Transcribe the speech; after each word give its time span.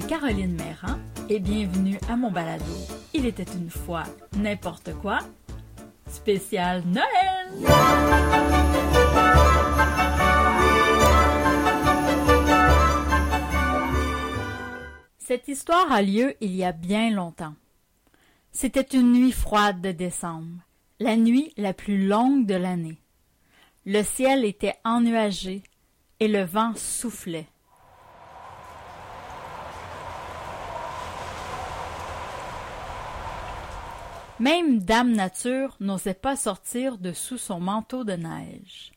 Caroline 0.00 0.54
Méran 0.54 0.98
et 1.28 1.38
bienvenue 1.38 1.98
à 2.08 2.16
mon 2.16 2.30
balado. 2.30 2.64
Il 3.14 3.26
était 3.26 3.44
une 3.44 3.70
fois 3.70 4.04
n'importe 4.36 4.92
quoi. 4.94 5.18
Spécial 6.08 6.82
Noël! 6.86 7.06
Cette 15.18 15.48
histoire 15.48 15.90
a 15.90 16.02
lieu 16.02 16.34
il 16.40 16.54
y 16.54 16.64
a 16.64 16.72
bien 16.72 17.10
longtemps. 17.10 17.54
C'était 18.52 18.80
une 18.80 19.12
nuit 19.12 19.32
froide 19.32 19.80
de 19.80 19.92
décembre, 19.92 20.62
la 21.00 21.16
nuit 21.16 21.52
la 21.56 21.72
plus 21.72 22.06
longue 22.06 22.46
de 22.46 22.54
l'année. 22.54 22.98
Le 23.84 24.02
ciel 24.02 24.44
était 24.44 24.76
ennuagé 24.84 25.62
et 26.20 26.28
le 26.28 26.44
vent 26.44 26.72
soufflait. 26.76 27.48
Même 34.38 34.80
Dame 34.80 35.12
Nature 35.12 35.76
n'osait 35.80 36.12
pas 36.12 36.36
sortir 36.36 36.98
de 36.98 37.14
sous 37.14 37.38
son 37.38 37.58
manteau 37.58 38.04
de 38.04 38.12
neige. 38.12 38.92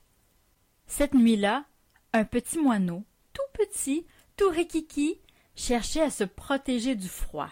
Cette 0.86 1.14
nuit-là, 1.14 1.64
un 2.12 2.26
petit 2.26 2.60
moineau, 2.60 3.06
tout 3.32 3.42
petit, 3.54 4.06
tout 4.36 4.50
riquiqui, 4.50 5.22
cherchait 5.56 6.02
à 6.02 6.10
se 6.10 6.26
protéger 6.26 6.96
du 6.96 7.08
froid. 7.08 7.50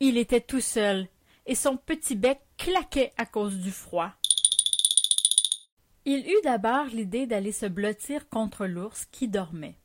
Il 0.00 0.16
était 0.16 0.40
tout 0.40 0.62
seul, 0.62 1.06
et 1.44 1.54
son 1.54 1.76
petit 1.76 2.14
bec 2.14 2.40
claquait 2.56 3.12
à 3.18 3.26
cause 3.26 3.58
du 3.58 3.70
froid. 3.70 4.12
Il 6.06 6.26
eut 6.26 6.42
d'abord 6.42 6.86
l'idée 6.86 7.26
d'aller 7.26 7.52
se 7.52 7.66
blottir 7.66 8.30
contre 8.30 8.64
l'ours 8.64 9.04
qui 9.12 9.28
dormait. 9.28 9.76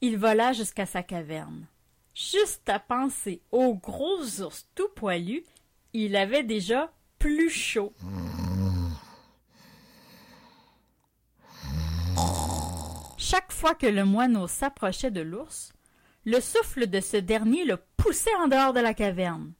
Il 0.00 0.16
vola 0.16 0.52
jusqu'à 0.52 0.86
sa 0.86 1.02
caverne. 1.02 1.66
Juste 2.14 2.68
à 2.68 2.78
penser 2.78 3.42
au 3.50 3.74
gros 3.74 4.40
ours 4.40 4.68
tout 4.76 4.88
poilu, 4.94 5.44
il 6.04 6.14
avait 6.14 6.42
déjà 6.42 6.92
plus 7.18 7.48
chaud. 7.48 7.92
Chaque 13.16 13.50
fois 13.50 13.74
que 13.74 13.86
le 13.86 14.04
moineau 14.04 14.46
s'approchait 14.46 15.10
de 15.10 15.22
l'ours, 15.22 15.72
le 16.26 16.40
souffle 16.40 16.86
de 16.86 17.00
ce 17.00 17.16
dernier 17.16 17.64
le 17.64 17.78
poussait 17.96 18.34
en 18.36 18.48
dehors 18.48 18.74
de 18.74 18.80
la 18.80 18.92
caverne. 18.92 19.54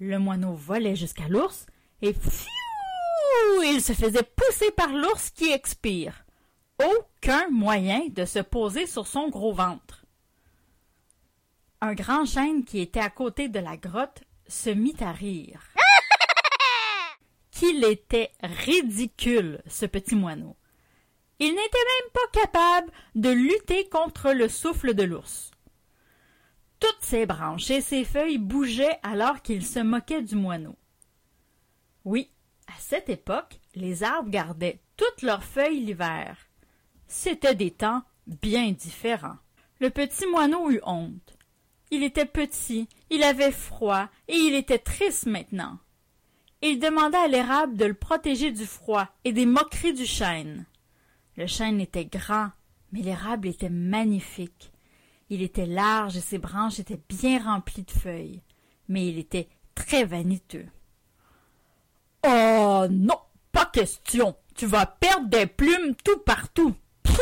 Le 0.00 0.18
moineau 0.18 0.54
volait 0.54 0.96
jusqu'à 0.96 1.28
l'ours 1.28 1.66
et 2.02 2.12
fiou, 2.12 3.62
il 3.62 3.80
se 3.80 3.92
faisait 3.92 4.24
pousser 4.24 4.72
par 4.72 4.88
l'ours 4.88 5.30
qui 5.30 5.52
expire. 5.52 6.24
Aucun 6.82 7.48
moyen 7.50 8.08
de 8.08 8.24
se 8.24 8.40
poser 8.40 8.88
sur 8.88 9.06
son 9.06 9.28
gros 9.28 9.52
ventre. 9.52 10.04
Un 11.80 11.94
grand 11.94 12.24
chêne 12.24 12.64
qui 12.64 12.80
était 12.80 12.98
à 12.98 13.10
côté 13.10 13.48
de 13.48 13.60
la 13.60 13.76
grotte 13.76 14.23
se 14.48 14.70
mit 14.70 14.96
à 15.00 15.12
rire. 15.12 15.62
Qu'il 17.50 17.84
était 17.84 18.32
ridicule, 18.42 19.62
ce 19.66 19.86
petit 19.86 20.16
moineau. 20.16 20.56
Il 21.38 21.50
n'était 21.50 21.60
même 21.62 22.10
pas 22.12 22.40
capable 22.40 22.92
de 23.14 23.30
lutter 23.30 23.88
contre 23.88 24.32
le 24.32 24.48
souffle 24.48 24.94
de 24.94 25.02
l'ours. 25.02 25.50
Toutes 26.80 27.02
ses 27.02 27.26
branches 27.26 27.70
et 27.70 27.80
ses 27.80 28.04
feuilles 28.04 28.38
bougeaient 28.38 28.98
alors 29.02 29.42
qu'il 29.42 29.64
se 29.64 29.80
moquait 29.80 30.22
du 30.22 30.36
moineau. 30.36 30.76
Oui, 32.04 32.30
à 32.66 32.78
cette 32.78 33.08
époque, 33.08 33.60
les 33.74 34.02
arbres 34.02 34.30
gardaient 34.30 34.80
toutes 34.96 35.22
leurs 35.22 35.44
feuilles 35.44 35.80
l'hiver. 35.80 36.36
C'étaient 37.08 37.54
des 37.54 37.70
temps 37.70 38.02
bien 38.26 38.70
différents. 38.72 39.38
Le 39.80 39.90
petit 39.90 40.26
moineau 40.26 40.70
eut 40.70 40.80
honte. 40.84 41.36
Il 41.90 42.02
était 42.02 42.26
petit, 42.26 42.88
il 43.14 43.22
avait 43.22 43.52
froid, 43.52 44.08
et 44.28 44.34
il 44.34 44.54
était 44.54 44.78
triste 44.78 45.26
maintenant. 45.26 45.78
Il 46.62 46.78
demanda 46.78 47.22
à 47.22 47.28
l'érable 47.28 47.76
de 47.76 47.84
le 47.84 47.94
protéger 47.94 48.50
du 48.50 48.64
froid 48.64 49.08
et 49.24 49.32
des 49.32 49.46
moqueries 49.46 49.92
du 49.92 50.06
chêne. 50.06 50.64
Le 51.36 51.46
chêne 51.46 51.80
était 51.80 52.06
grand, 52.06 52.50
mais 52.92 53.02
l'érable 53.02 53.48
était 53.48 53.70
magnifique. 53.70 54.72
Il 55.30 55.42
était 55.42 55.66
large 55.66 56.16
et 56.16 56.20
ses 56.20 56.38
branches 56.38 56.78
étaient 56.78 57.00
bien 57.08 57.42
remplies 57.42 57.82
de 57.82 57.90
feuilles, 57.90 58.42
mais 58.88 59.08
il 59.08 59.18
était 59.18 59.48
très 59.74 60.04
vaniteux. 60.04 60.66
Oh 62.26 62.86
non, 62.90 63.18
pas 63.52 63.66
question. 63.66 64.36
Tu 64.54 64.66
vas 64.66 64.86
perdre 64.86 65.28
des 65.28 65.46
plumes 65.46 65.94
tout 66.04 66.18
partout. 66.18 66.74
Pouh 67.02 67.12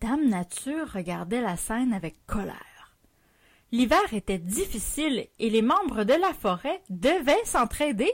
Dame 0.00 0.28
Nature 0.28 0.90
regardait 0.92 1.40
la 1.40 1.56
scène 1.56 1.92
avec 1.92 2.26
colère. 2.26 2.73
L'hiver 3.72 4.12
était 4.12 4.38
difficile 4.38 5.26
et 5.38 5.50
les 5.50 5.62
membres 5.62 6.04
de 6.04 6.14
la 6.14 6.32
forêt 6.32 6.82
devaient 6.90 7.44
s'entraider. 7.44 8.12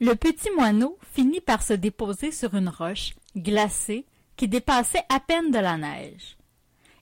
Le 0.00 0.14
petit 0.14 0.50
moineau 0.52 0.98
finit 1.12 1.40
par 1.40 1.62
se 1.62 1.72
déposer 1.74 2.32
sur 2.32 2.54
une 2.54 2.68
roche 2.68 3.14
glacée 3.36 4.06
qui 4.36 4.48
dépassait 4.48 5.04
à 5.08 5.20
peine 5.20 5.50
de 5.50 5.58
la 5.58 5.76
neige. 5.76 6.36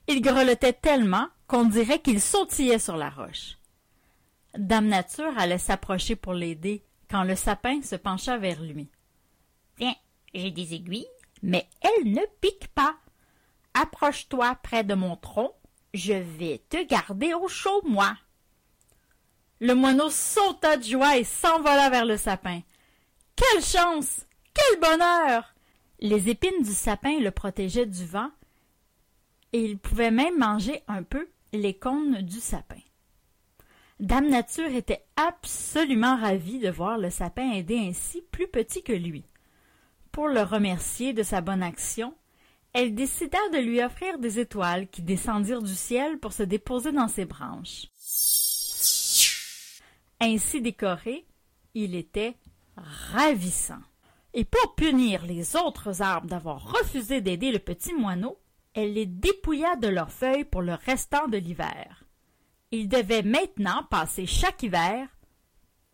Il 0.07 0.21
grelottait 0.21 0.73
tellement 0.73 1.27
qu'on 1.47 1.65
dirait 1.65 1.99
qu'il 1.99 2.19
sautillait 2.19 2.79
sur 2.79 2.97
la 2.97 3.09
roche. 3.09 3.57
Dame 4.57 4.87
Nature 4.87 5.37
allait 5.37 5.57
s'approcher 5.57 6.15
pour 6.15 6.33
l'aider 6.33 6.83
quand 7.09 7.23
le 7.23 7.35
sapin 7.35 7.81
se 7.81 7.95
pencha 7.95 8.37
vers 8.37 8.61
lui. 8.61 8.89
Viens, 9.77 9.95
j'ai 10.33 10.51
des 10.51 10.73
aiguilles, 10.73 11.07
mais 11.41 11.67
elles 11.81 12.11
ne 12.11 12.21
piquent 12.41 12.73
pas. 12.75 12.95
Approche-toi 13.73 14.55
près 14.61 14.83
de 14.83 14.93
mon 14.93 15.15
tronc, 15.15 15.53
je 15.93 16.13
vais 16.13 16.61
te 16.69 16.83
garder 16.83 17.33
au 17.33 17.47
chaud, 17.47 17.81
moi. 17.85 18.17
Le 19.59 19.75
moineau 19.75 20.09
sauta 20.09 20.77
de 20.77 20.83
joie 20.83 21.17
et 21.17 21.23
s'envola 21.23 21.89
vers 21.89 22.05
le 22.05 22.17
sapin. 22.17 22.61
Quelle 23.35 23.63
chance! 23.63 24.25
Quel 24.53 24.79
bonheur! 24.79 25.53
Les 25.99 26.29
épines 26.29 26.63
du 26.63 26.73
sapin 26.73 27.19
le 27.19 27.31
protégeaient 27.31 27.85
du 27.85 28.05
vent, 28.05 28.29
et 29.53 29.63
il 29.63 29.77
pouvait 29.77 30.11
même 30.11 30.37
manger 30.37 30.81
un 30.87 31.03
peu 31.03 31.29
les 31.53 31.75
cônes 31.75 32.21
du 32.21 32.39
sapin. 32.39 32.81
Dame 33.99 34.27
Nature 34.27 34.75
était 34.75 35.05
absolument 35.15 36.17
ravie 36.17 36.59
de 36.59 36.69
voir 36.69 36.97
le 36.97 37.09
sapin 37.09 37.51
aider 37.51 37.77
ainsi 37.77 38.21
plus 38.31 38.47
petit 38.47 38.83
que 38.83 38.91
lui. 38.91 39.23
Pour 40.11 40.27
le 40.27 40.41
remercier 40.41 41.13
de 41.13 41.23
sa 41.23 41.41
bonne 41.41 41.63
action, 41.63 42.13
elle 42.73 42.95
décida 42.95 43.37
de 43.53 43.59
lui 43.59 43.81
offrir 43.81 44.17
des 44.17 44.39
étoiles 44.39 44.87
qui 44.87 45.01
descendirent 45.01 45.61
du 45.61 45.75
ciel 45.75 46.19
pour 46.19 46.33
se 46.33 46.43
déposer 46.43 46.91
dans 46.91 47.07
ses 47.07 47.25
branches. 47.25 47.87
Ainsi 50.19 50.61
décoré, 50.61 51.25
il 51.75 51.95
était 51.95 52.35
ravissant. 52.75 53.81
Et 54.33 54.45
pour 54.45 54.73
punir 54.75 55.25
les 55.25 55.55
autres 55.55 56.01
arbres 56.01 56.27
d'avoir 56.27 56.71
refusé 56.71 57.21
d'aider 57.21 57.51
le 57.51 57.59
petit 57.59 57.93
moineau, 57.93 58.39
elle 58.73 58.93
les 58.93 59.05
dépouilla 59.05 59.75
de 59.75 59.87
leurs 59.87 60.11
feuilles 60.11 60.45
pour 60.45 60.63
le 60.63 60.73
restant 60.73 61.27
de 61.27 61.37
l'hiver. 61.37 62.03
Ils 62.71 62.89
devaient 62.89 63.21
maintenant 63.21 63.83
passer 63.91 64.25
chaque 64.25 64.63
hiver 64.63 65.07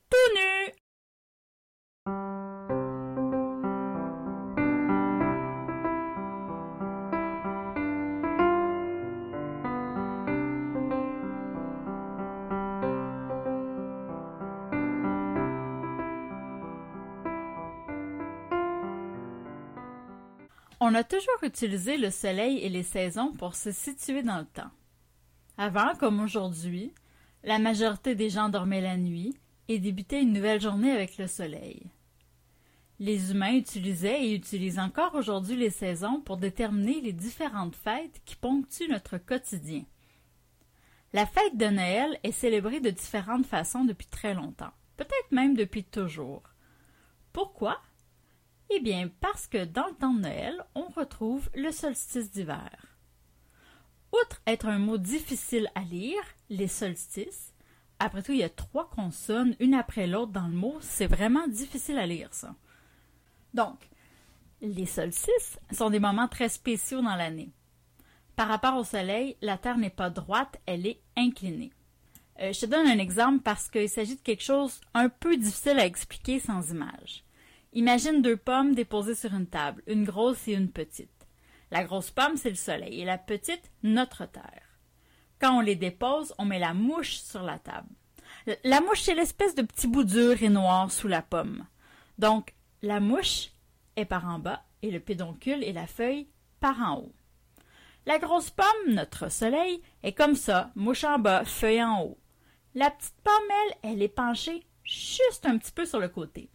tout 0.10 0.36
nus. 0.36 0.79
On 20.82 20.96
a 20.96 21.04
toujours 21.04 21.44
utilisé 21.44 21.98
le 21.98 22.10
soleil 22.10 22.60
et 22.60 22.70
les 22.70 22.84
saisons 22.84 23.34
pour 23.34 23.56
se 23.56 23.72
situer 23.72 24.24
dans 24.24 24.38
le 24.40 24.46
temps. 24.46 24.72
Avant, 25.58 25.94
comme 25.96 26.22
aujourd'hui, 26.22 26.94
la 27.44 27.60
majorité 27.60 28.16
des 28.16 28.30
gens 28.30 28.48
dormaient 28.48 28.80
la 28.80 28.96
nuit 28.96 29.36
et 29.68 29.80
débutaient 29.80 30.22
une 30.22 30.32
nouvelle 30.32 30.62
journée 30.62 30.92
avec 30.92 31.18
le 31.18 31.28
soleil. 31.28 31.84
Les 32.98 33.32
humains 33.32 33.56
utilisaient 33.56 34.26
et 34.26 34.34
utilisent 34.34 34.80
encore 34.80 35.16
aujourd'hui 35.16 35.58
les 35.58 35.70
saisons 35.70 36.22
pour 36.22 36.38
déterminer 36.38 37.02
les 37.02 37.14
différentes 37.14 37.76
fêtes 37.76 38.22
qui 38.24 38.38
ponctuent 38.38 38.90
notre 38.90 39.18
quotidien. 39.18 39.84
La 41.12 41.26
fête 41.26 41.58
de 41.58 41.66
Noël 41.66 42.18
est 42.24 42.32
célébrée 42.32 42.80
de 42.80 42.90
différentes 42.90 43.46
façons 43.46 43.84
depuis 43.84 44.08
très 44.08 44.34
longtemps, 44.34 44.72
peut-être 44.96 45.32
même 45.32 45.56
depuis 45.56 45.84
toujours. 45.84 46.44
Pourquoi? 47.34 47.82
Eh 48.72 48.80
bien, 48.80 49.10
parce 49.20 49.48
que 49.48 49.66
dans 49.66 49.88
le 49.88 49.96
temps 49.96 50.14
de 50.14 50.22
Noël, 50.22 50.64
le 51.56 51.72
solstice 51.72 52.32
d'hiver. 52.32 52.98
Outre 54.14 54.42
être 54.48 54.68
un 54.68 54.80
mot 54.80 54.98
difficile 54.98 55.70
à 55.76 55.82
lire, 55.82 56.22
les 56.50 56.68
solstices, 56.68 57.54
après 58.00 58.24
tout, 58.24 58.32
il 58.32 58.40
y 58.40 58.44
a 58.44 58.50
trois 58.50 58.90
consonnes, 58.90 59.56
une 59.60 59.74
après 59.74 60.08
l'autre 60.08 60.32
dans 60.32 60.48
le 60.48 60.56
mot, 60.56 60.78
c'est 60.82 61.08
vraiment 61.08 61.48
difficile 61.48 62.00
à 62.00 62.08
lire, 62.08 62.34
ça. 62.34 62.56
Donc, 63.54 63.78
les 64.62 64.86
solstices 64.86 65.60
sont 65.72 65.90
des 65.90 66.00
moments 66.00 66.28
très 66.28 66.50
spéciaux 66.50 67.02
dans 67.02 67.16
l'année. 67.16 67.52
par 68.36 68.48
rapport 68.48 68.78
au 68.78 68.86
Soleil, 68.86 69.36
la 69.42 69.58
Terre 69.58 69.78
n'est 69.78 69.90
pas 69.90 70.10
droite, 70.10 70.62
elle 70.66 70.88
est 70.88 71.02
inclinée. 71.18 71.74
Euh, 72.40 72.54
je 72.54 72.62
te 72.62 72.66
donne 72.68 72.88
un 72.88 72.98
exemple 72.98 73.42
parce 73.44 73.68
qu'il 73.68 73.90
s'agit 73.90 74.16
de 74.16 74.22
quelque 74.22 74.44
chose 74.44 74.80
un 74.94 75.10
peu 75.10 75.36
difficile 75.36 75.78
à 75.78 75.86
expliquer 75.86 76.40
sans 76.40 76.70
image. 76.72 77.26
Imagine 77.74 78.24
deux 78.24 78.38
pommes 78.38 78.74
déposées 78.74 79.16
sur 79.16 79.34
une 79.34 79.46
table, 79.46 79.84
une 79.86 80.04
grosse 80.04 80.48
et 80.48 80.54
une 80.54 80.72
petite. 80.72 81.28
La 81.70 81.84
grosse 81.84 82.10
pomme, 82.10 82.36
c'est 82.36 82.50
le 82.50 82.56
Soleil, 82.56 83.00
et 83.00 83.06
la 83.06 83.20
petite, 83.20 83.72
notre 83.84 84.26
Terre. 84.26 84.80
Quand 85.40 85.58
on 85.58 85.62
les 85.62 85.76
dépose, 85.76 86.34
on 86.40 86.46
met 86.46 86.58
la 86.58 86.74
mouche 86.74 87.18
sur 87.18 87.44
la 87.44 87.60
table. 87.60 87.90
La 88.64 88.82
mouche, 88.82 89.02
c'est 89.02 89.14
l'espèce 89.14 89.54
de 89.54 89.62
petit 89.62 89.88
bout 89.88 90.04
dur 90.04 90.42
et 90.42 90.50
noir 90.50 90.92
sous 90.92 91.08
la 91.08 91.22
pomme. 91.22 91.66
Donc, 92.18 92.56
la 92.82 93.00
mouche 93.00 93.52
est 93.96 94.06
par 94.06 94.28
en 94.28 94.40
bas 94.40 94.64
et 94.82 94.90
le 94.90 95.00
pédoncule 95.00 95.64
et 95.64 95.74
la 95.74 95.86
feuille 95.86 96.28
par 96.60 96.80
en 96.82 96.98
haut. 96.98 97.14
La 98.08 98.18
grosse 98.18 98.50
pomme, 98.50 98.94
notre 98.96 99.30
soleil, 99.30 99.82
est 100.02 100.14
comme 100.14 100.36
ça, 100.36 100.72
mouche 100.76 101.04
en 101.04 101.20
bas, 101.20 101.46
feuille 101.46 101.84
en 101.84 102.02
haut. 102.02 102.18
La 102.74 102.90
petite 102.90 103.22
pomme, 103.24 103.34
elle, 103.84 103.92
elle 103.92 104.02
est 104.02 104.08
penchée 104.08 104.66
juste 104.84 105.46
un 105.46 105.58
petit 105.58 105.72
peu 105.72 105.86
sur 105.86 106.00
le 106.00 106.10
côté. 106.10 106.50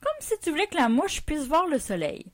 Comme 0.00 0.12
si 0.20 0.34
tu 0.42 0.50
voulais 0.50 0.66
que 0.66 0.76
la 0.76 0.88
mouche 0.88 1.22
puisse 1.22 1.46
voir 1.46 1.66
le 1.66 1.78
soleil. 1.78 2.32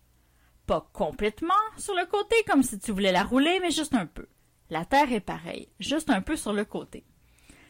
Pas 0.66 0.88
complètement 0.92 1.54
sur 1.76 1.94
le 1.94 2.06
côté 2.06 2.36
comme 2.46 2.62
si 2.62 2.78
tu 2.78 2.92
voulais 2.92 3.12
la 3.12 3.22
rouler, 3.22 3.58
mais 3.60 3.70
juste 3.70 3.94
un 3.94 4.06
peu. 4.06 4.26
La 4.70 4.84
Terre 4.84 5.12
est 5.12 5.20
pareille, 5.20 5.68
juste 5.78 6.10
un 6.10 6.20
peu 6.20 6.36
sur 6.36 6.52
le 6.52 6.64
côté. 6.64 7.04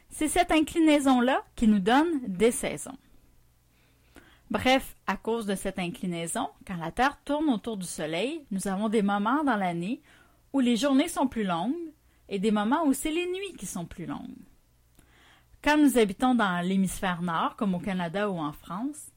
C'est 0.08 0.28
cette 0.28 0.50
inclinaison-là 0.50 1.44
qui 1.54 1.68
nous 1.68 1.78
donne 1.78 2.20
des 2.26 2.50
saisons. 2.50 2.96
Bref, 4.50 4.96
à 5.06 5.16
cause 5.16 5.44
de 5.44 5.56
cette 5.56 5.78
inclinaison, 5.78 6.48
quand 6.66 6.76
la 6.76 6.92
Terre 6.92 7.18
tourne 7.24 7.50
autour 7.50 7.76
du 7.76 7.86
Soleil, 7.86 8.44
nous 8.50 8.68
avons 8.68 8.88
des 8.88 9.02
moments 9.02 9.42
dans 9.42 9.56
l'année 9.56 10.00
où 10.52 10.60
les 10.60 10.76
journées 10.76 11.08
sont 11.08 11.26
plus 11.26 11.44
longues 11.44 11.74
et 12.28 12.38
des 12.38 12.52
moments 12.52 12.84
où 12.86 12.92
c'est 12.92 13.10
les 13.10 13.26
nuits 13.26 13.56
qui 13.58 13.66
sont 13.66 13.86
plus 13.86 14.06
longues. 14.06 14.36
Quand 15.62 15.76
nous 15.76 15.98
habitons 15.98 16.34
dans 16.34 16.64
l'hémisphère 16.64 17.22
nord, 17.22 17.56
comme 17.56 17.74
au 17.74 17.80
Canada 17.80 18.30
ou 18.30 18.38
en 18.38 18.52
France, 18.52 19.10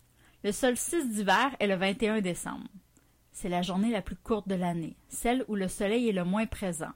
le 0.43 0.51
solstice 0.51 1.09
d'hiver 1.09 1.55
est 1.59 1.67
le 1.67 1.75
21 1.75 2.21
décembre. 2.21 2.67
C'est 3.31 3.49
la 3.49 3.61
journée 3.61 3.91
la 3.91 4.01
plus 4.01 4.15
courte 4.15 4.47
de 4.47 4.55
l'année, 4.55 4.95
celle 5.07 5.43
où 5.47 5.55
le 5.55 5.67
soleil 5.67 6.09
est 6.09 6.13
le 6.13 6.23
moins 6.23 6.45
présent. 6.45 6.91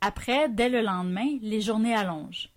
Après, 0.00 0.48
dès 0.48 0.68
le 0.68 0.80
lendemain, 0.80 1.38
les 1.42 1.60
journées 1.60 1.94
allongent. 1.94 2.50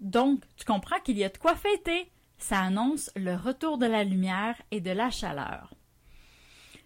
Donc, 0.00 0.42
tu 0.56 0.64
comprends 0.64 1.00
qu'il 1.00 1.18
y 1.18 1.24
a 1.24 1.28
de 1.28 1.36
quoi 1.36 1.54
fêter. 1.54 2.10
Ça 2.38 2.58
annonce 2.60 3.10
le 3.16 3.34
retour 3.34 3.78
de 3.78 3.86
la 3.86 4.02
lumière 4.02 4.56
et 4.70 4.80
de 4.80 4.90
la 4.90 5.10
chaleur. 5.10 5.74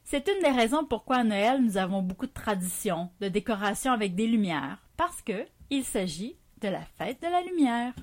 C'est 0.03 0.29
une 0.29 0.43
des 0.43 0.51
raisons 0.51 0.85
pourquoi 0.85 1.17
à 1.19 1.25
Noël 1.25 1.63
nous 1.63 1.77
avons 1.77 2.03
beaucoup 2.03 2.27
de 2.27 2.33
traditions, 2.33 3.11
de 3.21 3.29
décorations 3.29 3.93
avec 3.93 4.15
des 4.15 4.27
lumières, 4.27 4.79
parce 4.97 5.23
que 5.23 5.47
il 5.71 5.85
s'agit 5.85 6.37
de 6.61 6.69
la 6.69 6.83
fête 6.99 7.23
de 7.23 7.29
la 7.29 7.41
lumière. 7.43 7.95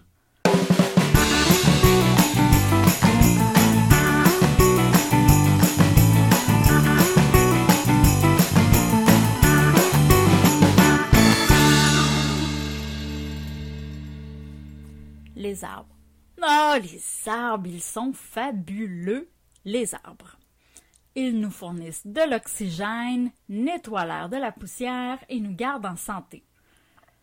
Les 15.41 15.63
arbres. 15.63 15.95
Oh, 16.39 16.75
les 16.79 17.01
arbres, 17.27 17.65
ils 17.65 17.81
sont 17.81 18.13
fabuleux, 18.13 19.27
les 19.65 19.95
arbres. 19.95 20.38
Ils 21.15 21.39
nous 21.39 21.49
fournissent 21.49 22.05
de 22.05 22.29
l'oxygène, 22.29 23.31
nettoient 23.49 24.05
l'air 24.05 24.29
de 24.29 24.38
la 24.38 24.51
poussière 24.51 25.17
et 25.29 25.39
nous 25.39 25.55
gardent 25.55 25.88
en 25.88 25.95
santé. 25.95 26.43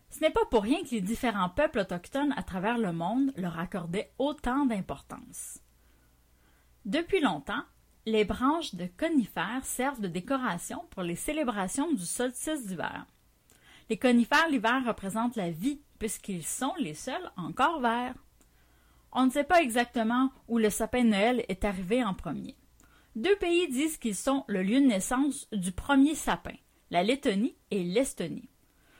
Ce 0.09 0.19
n'est 0.19 0.31
pas 0.31 0.43
pour 0.51 0.63
rien 0.63 0.83
que 0.83 0.89
les 0.89 0.99
différents 0.99 1.47
peuples 1.47 1.79
autochtones 1.79 2.33
à 2.35 2.43
travers 2.43 2.77
le 2.77 2.91
monde 2.91 3.31
leur 3.37 3.57
accordaient 3.57 4.11
autant 4.19 4.65
d'importance. 4.65 5.59
Depuis 6.83 7.21
longtemps, 7.21 7.63
les 8.05 8.25
branches 8.25 8.75
de 8.75 8.89
conifères 8.97 9.63
servent 9.63 10.01
de 10.01 10.09
décoration 10.09 10.83
pour 10.89 11.03
les 11.03 11.15
célébrations 11.15 11.93
du 11.93 12.05
solstice 12.05 12.67
d'hiver. 12.67 13.05
Les 13.89 13.97
conifères 13.97 14.49
l'hiver 14.49 14.83
représentent 14.85 15.37
la 15.37 15.51
vie 15.51 15.79
puisqu'ils 15.99 16.45
sont 16.45 16.73
les 16.79 16.93
seuls 16.93 17.31
encore 17.37 17.79
verts. 17.79 18.15
On 19.11 19.25
ne 19.25 19.31
sait 19.31 19.43
pas 19.43 19.61
exactement 19.61 20.31
où 20.47 20.57
le 20.57 20.69
sapin 20.69 21.03
de 21.03 21.09
Noël 21.09 21.45
est 21.49 21.65
arrivé 21.65 22.03
en 22.03 22.13
premier. 22.13 22.55
Deux 23.15 23.35
pays 23.35 23.67
disent 23.67 23.97
qu'ils 23.97 24.15
sont 24.15 24.45
le 24.47 24.63
lieu 24.63 24.79
de 24.79 24.85
naissance 24.85 25.47
du 25.51 25.71
premier 25.71 26.15
sapin, 26.15 26.55
la 26.89 27.03
Lettonie 27.03 27.57
et 27.71 27.83
l'Estonie. 27.83 28.49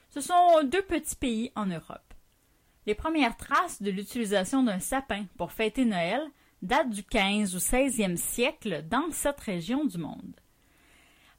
Ce 0.09 0.21
sont 0.21 0.63
deux 0.63 0.81
petits 0.81 1.15
pays 1.15 1.51
en 1.55 1.67
Europe. 1.67 2.13
Les 2.85 2.95
premières 2.95 3.37
traces 3.37 3.81
de 3.81 3.91
l'utilisation 3.91 4.63
d'un 4.63 4.79
sapin 4.79 5.25
pour 5.37 5.51
fêter 5.51 5.85
Noël 5.85 6.23
datent 6.63 6.89
du 6.89 7.03
15 7.03 7.55
ou 7.55 7.59
16e 7.59 8.17
siècle 8.17 8.83
dans 8.89 9.11
cette 9.11 9.39
région 9.39 9.85
du 9.85 9.99
monde. 9.99 10.35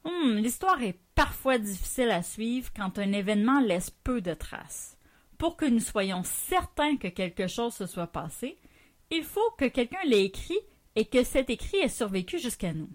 Hum, 0.05 0.37
l'histoire 0.37 0.81
est 0.83 0.99
parfois 1.15 1.59
difficile 1.59 2.11
à 2.11 2.23
suivre 2.23 2.71
quand 2.75 2.99
un 2.99 3.13
événement 3.13 3.61
laisse 3.61 3.91
peu 3.91 4.21
de 4.21 4.33
traces. 4.33 4.97
Pour 5.41 5.57
que 5.57 5.65
nous 5.65 5.81
soyons 5.81 6.23
certains 6.23 6.99
que 6.99 7.09
quelque 7.09 7.47
chose 7.47 7.73
se 7.73 7.87
soit 7.87 8.09
passé, 8.09 8.59
il 9.11 9.25
faut 9.25 9.51
que 9.57 9.65
quelqu'un 9.65 10.05
l'ait 10.05 10.27
écrit 10.27 10.61
et 10.97 11.07
que 11.07 11.25
cet 11.25 11.49
écrit 11.49 11.79
ait 11.79 11.89
survécu 11.89 12.39
jusqu'à 12.39 12.75
nous. 12.75 12.91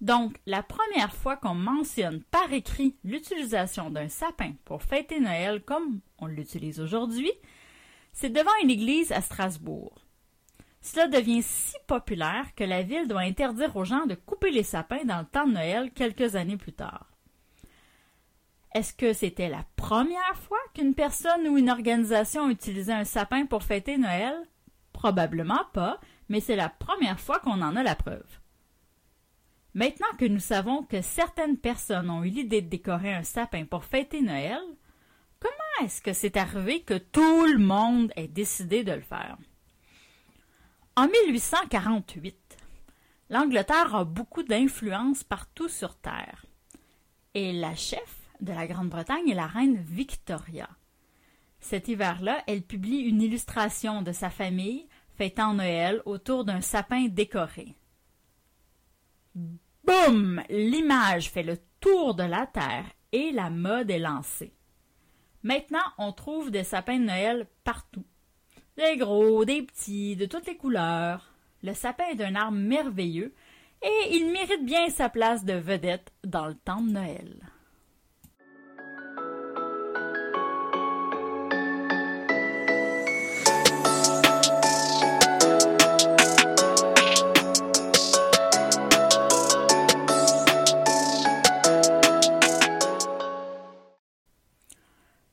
Donc, 0.00 0.36
la 0.44 0.64
première 0.64 1.14
fois 1.14 1.36
qu'on 1.36 1.54
mentionne 1.54 2.24
par 2.32 2.52
écrit 2.52 2.96
l'utilisation 3.04 3.90
d'un 3.90 4.08
sapin 4.08 4.54
pour 4.64 4.82
fêter 4.82 5.20
Noël 5.20 5.62
comme 5.62 6.00
on 6.18 6.26
l'utilise 6.26 6.80
aujourd'hui, 6.80 7.30
c'est 8.12 8.30
devant 8.30 8.50
une 8.64 8.70
église 8.70 9.12
à 9.12 9.20
Strasbourg. 9.20 10.04
Cela 10.80 11.06
devient 11.06 11.44
si 11.44 11.76
populaire 11.86 12.56
que 12.56 12.64
la 12.64 12.82
ville 12.82 13.06
doit 13.06 13.20
interdire 13.20 13.76
aux 13.76 13.84
gens 13.84 14.06
de 14.06 14.16
couper 14.16 14.50
les 14.50 14.64
sapins 14.64 15.04
dans 15.04 15.20
le 15.20 15.26
temps 15.26 15.46
de 15.46 15.52
Noël 15.52 15.92
quelques 15.92 16.34
années 16.34 16.56
plus 16.56 16.72
tard. 16.72 17.15
Est-ce 18.76 18.92
que 18.92 19.14
c'était 19.14 19.48
la 19.48 19.64
première 19.76 20.36
fois 20.36 20.58
qu'une 20.74 20.94
personne 20.94 21.48
ou 21.48 21.56
une 21.56 21.70
organisation 21.70 22.50
utilisait 22.50 22.92
un 22.92 23.06
sapin 23.06 23.46
pour 23.46 23.62
fêter 23.62 23.96
Noël? 23.96 24.34
Probablement 24.92 25.64
pas, 25.72 25.98
mais 26.28 26.40
c'est 26.40 26.56
la 26.56 26.68
première 26.68 27.18
fois 27.18 27.38
qu'on 27.38 27.62
en 27.62 27.74
a 27.74 27.82
la 27.82 27.94
preuve. 27.94 28.38
Maintenant 29.72 30.14
que 30.18 30.26
nous 30.26 30.40
savons 30.40 30.82
que 30.82 31.00
certaines 31.00 31.56
personnes 31.56 32.10
ont 32.10 32.22
eu 32.22 32.28
l'idée 32.28 32.60
de 32.60 32.68
décorer 32.68 33.14
un 33.14 33.22
sapin 33.22 33.64
pour 33.64 33.82
fêter 33.82 34.20
Noël, 34.20 34.60
comment 35.40 35.86
est-ce 35.86 36.02
que 36.02 36.12
c'est 36.12 36.36
arrivé 36.36 36.82
que 36.82 36.98
tout 36.98 37.46
le 37.46 37.56
monde 37.56 38.12
ait 38.14 38.28
décidé 38.28 38.84
de 38.84 38.92
le 38.92 39.00
faire? 39.00 39.38
En 40.96 41.06
1848, 41.06 42.58
l'Angleterre 43.30 43.94
a 43.94 44.04
beaucoup 44.04 44.42
d'influence 44.42 45.24
partout 45.24 45.70
sur 45.70 45.96
Terre. 45.96 46.44
Et 47.32 47.54
la 47.54 47.74
chef 47.74 48.25
de 48.40 48.52
la 48.52 48.66
Grande-Bretagne 48.66 49.28
est 49.28 49.34
la 49.34 49.46
reine 49.46 49.76
Victoria. 49.76 50.68
Cet 51.60 51.88
hiver-là, 51.88 52.42
elle 52.46 52.62
publie 52.62 53.00
une 53.00 53.22
illustration 53.22 54.02
de 54.02 54.12
sa 54.12 54.30
famille 54.30 54.86
fêtant 55.16 55.54
Noël 55.54 56.02
autour 56.04 56.44
d'un 56.44 56.60
sapin 56.60 57.06
décoré. 57.08 57.74
Boum! 59.34 60.42
L'image 60.48 61.30
fait 61.30 61.42
le 61.42 61.58
tour 61.80 62.14
de 62.14 62.22
la 62.22 62.46
Terre 62.46 62.86
et 63.12 63.32
la 63.32 63.50
mode 63.50 63.90
est 63.90 63.98
lancée. 63.98 64.52
Maintenant, 65.42 65.78
on 65.98 66.12
trouve 66.12 66.50
des 66.50 66.64
sapins 66.64 66.98
de 66.98 67.04
Noël 67.04 67.46
partout. 67.64 68.04
Des 68.76 68.96
gros, 68.96 69.44
des 69.44 69.62
petits, 69.62 70.16
de 70.16 70.26
toutes 70.26 70.46
les 70.46 70.56
couleurs. 70.56 71.32
Le 71.62 71.72
sapin 71.72 72.04
est 72.08 72.20
un 72.20 72.34
arbre 72.34 72.58
merveilleux 72.58 73.34
et 73.82 74.16
il 74.16 74.30
mérite 74.32 74.64
bien 74.64 74.88
sa 74.90 75.08
place 75.08 75.44
de 75.44 75.54
vedette 75.54 76.12
dans 76.24 76.46
le 76.46 76.54
temps 76.54 76.82
de 76.82 76.90
Noël. 76.90 77.50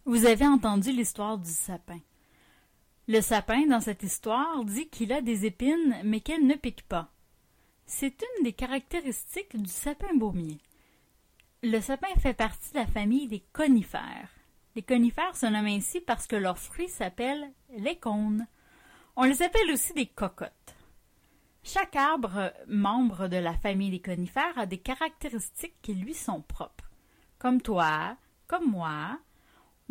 Vous 0.06 0.26
avez 0.26 0.46
entendu 0.46 0.92
l'histoire 0.92 1.38
du 1.38 1.50
sapin. 1.50 2.00
Le 3.08 3.22
sapin, 3.22 3.66
dans 3.68 3.80
cette 3.80 4.04
histoire, 4.04 4.66
dit 4.66 4.90
qu'il 4.90 5.14
a 5.14 5.22
des 5.22 5.46
épines, 5.46 5.96
mais 6.04 6.20
qu'elles 6.20 6.46
ne 6.46 6.56
piquent 6.56 6.88
pas. 6.90 7.10
C'est 7.86 8.22
une 8.22 8.44
des 8.44 8.52
caractéristiques 8.52 9.56
du 9.56 9.70
sapin 9.70 10.14
baumier. 10.14 10.60
Le 11.62 11.80
sapin 11.80 12.14
fait 12.20 12.34
partie 12.34 12.74
de 12.74 12.80
la 12.80 12.86
famille 12.86 13.30
des 13.30 13.46
conifères. 13.54 14.30
Les 14.76 14.82
conifères 14.82 15.38
se 15.38 15.46
nomment 15.46 15.68
ainsi 15.68 16.02
parce 16.02 16.28
que 16.28 16.36
leurs 16.36 16.58
fruits 16.58 16.90
s'appellent 16.90 17.54
les 17.78 17.98
cônes. 17.98 18.46
On 19.16 19.24
les 19.24 19.42
appelle 19.42 19.72
aussi 19.72 19.94
des 19.94 20.08
cocottes. 20.08 20.76
Chaque 21.64 21.96
arbre 21.96 22.52
membre 22.68 23.30
de 23.30 23.38
la 23.38 23.54
famille 23.54 23.92
des 23.92 24.02
conifères 24.02 24.58
a 24.58 24.66
des 24.66 24.80
caractéristiques 24.80 25.82
qui 25.82 25.94
lui 25.94 26.14
sont 26.14 26.42
propres. 26.42 26.92
Comme 27.40 27.62
toi, 27.62 28.18
comme 28.48 28.70
moi, 28.70 29.18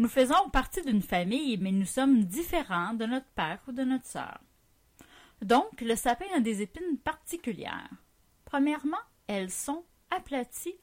nous 0.03 0.09
faisons 0.09 0.51
partie 0.51 0.83
d'une 0.83 1.01
famille, 1.01 1.59
mais 1.59 1.71
nous 1.71 1.87
sommes 1.87 2.25
différents 2.25 2.93
de 2.93 3.07
notre 3.07 3.31
père 3.37 3.63
ou 3.69 3.73
de 3.73 3.85
notre 3.85 4.05
sœur. 4.05 4.41
Donc, 5.43 5.81
le 5.81 5.95
sapin 5.95 6.25
a 6.35 6.41
des 6.41 6.61
épines 6.61 6.99
particulières. 6.99 7.89
Premièrement, 8.45 8.99
elles 9.29 9.53
sont 9.53 9.85
aplaties 10.11 10.75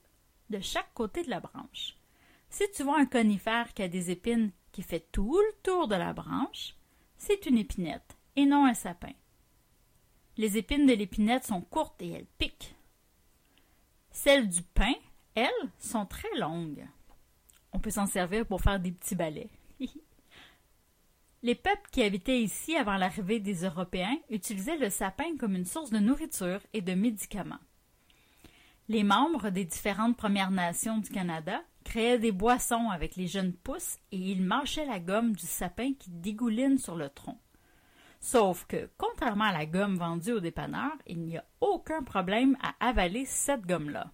de 0.49 0.61
chaque 0.61 0.93
côté 0.93 1.23
de 1.23 1.29
la 1.29 1.41
branche. 1.41 1.97
Si 2.49 2.63
tu 2.73 2.83
vois 2.83 2.97
un 2.97 3.05
conifère 3.05 3.73
qui 3.73 3.81
a 3.81 3.89
des 3.89 4.09
épines 4.09 4.51
qui 4.71 4.83
fait 4.83 5.05
tout 5.11 5.37
le 5.37 5.53
tour 5.63 5.89
de 5.89 5.95
la 5.95 6.13
branche, 6.13 6.75
c'est 7.17 7.45
une 7.45 7.57
épinette 7.57 8.15
et 8.37 8.45
non 8.45 8.67
un 8.67 8.73
sapin. 8.73 9.11
Les 10.37 10.57
épines 10.57 10.85
de 10.85 10.93
l'épinette 10.93 11.43
sont 11.43 11.61
courtes 11.61 12.01
et 12.01 12.11
elles 12.11 12.27
piquent. 12.37 12.73
Celles 14.11 14.47
du 14.47 14.61
pin, 14.61 14.93
elles, 15.35 15.69
sont 15.77 16.05
très 16.05 16.33
longues. 16.37 16.87
On 17.73 17.79
peut 17.79 17.91
s'en 17.91 18.05
servir 18.05 18.45
pour 18.45 18.61
faire 18.61 18.79
des 18.79 18.91
petits 18.91 19.15
balais. 19.15 19.49
Les 21.41 21.55
peuples 21.55 21.89
qui 21.91 22.03
habitaient 22.03 22.41
ici 22.41 22.75
avant 22.75 22.97
l'arrivée 22.97 23.39
des 23.39 23.63
Européens 23.63 24.17
utilisaient 24.29 24.77
le 24.77 24.89
sapin 24.89 25.37
comme 25.39 25.55
une 25.55 25.65
source 25.65 25.89
de 25.89 25.99
nourriture 25.99 26.59
et 26.73 26.81
de 26.81 26.93
médicaments. 26.93 27.59
Les 28.89 29.03
membres 29.03 29.49
des 29.49 29.63
différentes 29.63 30.17
Premières 30.17 30.51
Nations 30.51 30.97
du 30.97 31.09
Canada 31.09 31.61
créaient 31.85 32.19
des 32.19 32.33
boissons 32.33 32.89
avec 32.89 33.15
les 33.15 33.27
jeunes 33.27 33.53
pousses 33.53 33.97
et 34.11 34.17
ils 34.17 34.43
mâchaient 34.43 34.85
la 34.85 34.99
gomme 34.99 35.33
du 35.33 35.45
sapin 35.45 35.93
qui 35.93 36.09
dégouline 36.09 36.77
sur 36.77 36.95
le 36.95 37.09
tronc. 37.09 37.39
Sauf 38.19 38.65
que, 38.65 38.89
contrairement 38.97 39.45
à 39.45 39.53
la 39.53 39.65
gomme 39.65 39.95
vendue 39.95 40.33
au 40.33 40.39
dépanneur, 40.41 40.91
il 41.07 41.21
n'y 41.21 41.37
a 41.37 41.45
aucun 41.61 42.03
problème 42.03 42.57
à 42.61 42.73
avaler 42.85 43.25
cette 43.25 43.65
gomme-là. 43.65 44.11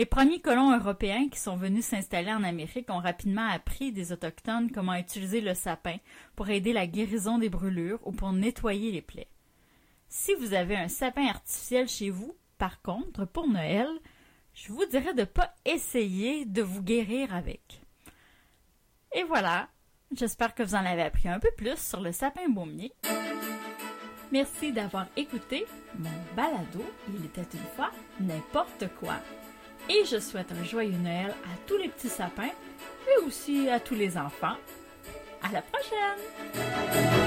Les 0.00 0.06
premiers 0.06 0.40
colons 0.40 0.74
européens 0.74 1.28
qui 1.28 1.38
sont 1.38 1.58
venus 1.58 1.84
s'installer 1.84 2.32
en 2.32 2.42
Amérique 2.42 2.88
ont 2.88 3.00
rapidement 3.00 3.46
appris 3.46 3.92
des 3.92 4.12
Autochtones 4.12 4.70
comment 4.72 4.94
utiliser 4.94 5.42
le 5.42 5.52
sapin 5.52 5.96
pour 6.36 6.48
aider 6.48 6.72
la 6.72 6.86
guérison 6.86 7.36
des 7.36 7.50
brûlures 7.50 8.00
ou 8.06 8.10
pour 8.10 8.32
nettoyer 8.32 8.92
les 8.92 9.02
plaies. 9.02 9.28
Si 10.08 10.32
vous 10.36 10.54
avez 10.54 10.74
un 10.74 10.88
sapin 10.88 11.26
artificiel 11.26 11.86
chez 11.86 12.08
vous, 12.08 12.34
par 12.56 12.80
contre, 12.80 13.26
pour 13.26 13.46
Noël, 13.46 13.90
je 14.54 14.72
vous 14.72 14.86
dirais 14.86 15.12
de 15.12 15.20
ne 15.20 15.26
pas 15.26 15.54
essayer 15.66 16.46
de 16.46 16.62
vous 16.62 16.82
guérir 16.82 17.34
avec. 17.34 17.82
Et 19.14 19.24
voilà, 19.24 19.68
j'espère 20.16 20.54
que 20.54 20.62
vous 20.62 20.76
en 20.76 20.86
avez 20.86 21.02
appris 21.02 21.28
un 21.28 21.40
peu 21.40 21.50
plus 21.58 21.76
sur 21.76 22.00
le 22.00 22.12
sapin 22.12 22.48
baumier. 22.48 22.94
Merci 24.32 24.72
d'avoir 24.72 25.08
écouté 25.18 25.66
mon 25.98 26.08
balado 26.34 26.86
Il 27.08 27.26
était 27.26 27.42
une 27.42 27.76
fois 27.76 27.90
n'importe 28.18 28.86
quoi. 28.98 29.16
Et 29.88 30.04
je 30.04 30.18
souhaite 30.18 30.52
un 30.52 30.64
joyeux 30.64 30.96
Noël 31.02 31.30
à 31.44 31.56
tous 31.66 31.76
les 31.76 31.88
petits 31.88 32.08
sapins 32.08 32.44
et 33.06 33.24
aussi 33.24 33.68
à 33.68 33.80
tous 33.80 33.94
les 33.94 34.16
enfants. 34.16 34.56
À 35.42 35.52
la 35.52 35.62
prochaine! 35.62 37.19